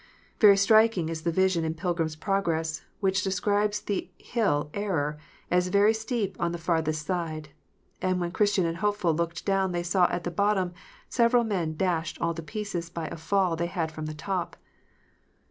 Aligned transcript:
Very 0.39 0.57
striking 0.57 1.09
is 1.09 1.21
the 1.21 1.31
vision 1.31 1.63
in 1.63 1.75
Pilgrim 1.75 2.07
s 2.07 2.15
Progress, 2.15 2.81
which 3.01 3.21
describes 3.21 3.79
the 3.79 4.09
hill 4.17 4.71
Error 4.73 5.19
as" 5.51 5.67
very 5.67 5.93
steep 5.93 6.35
on 6.39 6.51
the 6.51 6.57
farthest 6.57 7.05
side;" 7.05 7.49
and" 8.01 8.19
when 8.19 8.31
Christian 8.31 8.65
and 8.65 8.77
Hopeful 8.77 9.13
looked 9.13 9.45
down 9.45 9.73
they 9.73 9.83
saw 9.83 10.05
at 10.09 10.23
the 10.23 10.31
bottom 10.31 10.73
several 11.07 11.43
men 11.43 11.77
dashed 11.77 12.19
all 12.19 12.33
to 12.33 12.41
pieces 12.41 12.89
by 12.89 13.09
a 13.09 13.15
fall 13.15 13.55
they 13.55 13.67
had 13.67 13.91
from 13.91 14.07
the 14.07 14.15
top." 14.15 14.55